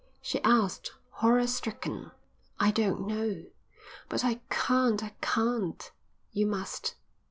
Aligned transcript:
she 0.19 0.41
asked, 0.41 0.93
horror 1.11 1.45
stricken. 1.45 2.09
"I 2.59 2.71
don't 2.71 3.05
know." 3.05 3.45
"But 4.09 4.25
I 4.25 4.41
can't. 4.49 5.03
I 5.03 5.13
can't." 5.21 5.91
"You 6.31 6.47
must." 6.47 6.95